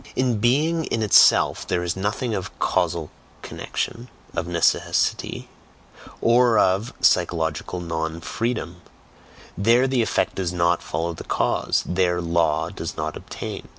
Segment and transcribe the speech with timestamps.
[0.15, 3.11] In "being in itself" there is nothing of "casual
[3.43, 5.47] connection," of "necessity,"
[6.21, 8.81] or of "psychological non freedom";
[9.55, 13.69] there the effect does NOT follow the cause, there "law" does not obtain.